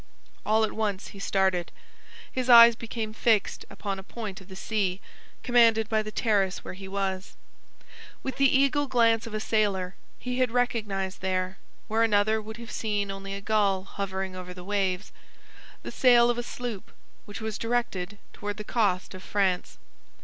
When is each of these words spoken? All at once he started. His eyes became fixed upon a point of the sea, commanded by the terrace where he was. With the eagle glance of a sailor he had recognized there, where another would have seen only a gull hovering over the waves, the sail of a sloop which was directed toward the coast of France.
All 0.47 0.63
at 0.63 0.71
once 0.73 1.09
he 1.09 1.19
started. 1.19 1.71
His 2.31 2.49
eyes 2.49 2.75
became 2.75 3.13
fixed 3.13 3.65
upon 3.69 3.99
a 3.99 4.03
point 4.03 4.41
of 4.41 4.47
the 4.47 4.55
sea, 4.55 4.99
commanded 5.43 5.87
by 5.89 6.01
the 6.01 6.11
terrace 6.11 6.63
where 6.63 6.73
he 6.73 6.87
was. 6.87 7.35
With 8.23 8.37
the 8.37 8.49
eagle 8.49 8.87
glance 8.87 9.27
of 9.27 9.35
a 9.35 9.39
sailor 9.39 9.93
he 10.17 10.39
had 10.39 10.49
recognized 10.49 11.21
there, 11.21 11.59
where 11.87 12.01
another 12.01 12.41
would 12.41 12.57
have 12.57 12.71
seen 12.71 13.11
only 13.11 13.35
a 13.35 13.41
gull 13.41 13.83
hovering 13.83 14.35
over 14.35 14.55
the 14.55 14.63
waves, 14.63 15.11
the 15.83 15.91
sail 15.91 16.31
of 16.31 16.39
a 16.39 16.41
sloop 16.41 16.91
which 17.25 17.39
was 17.39 17.59
directed 17.59 18.17
toward 18.33 18.57
the 18.57 18.63
coast 18.63 19.13
of 19.13 19.21
France. 19.21 19.77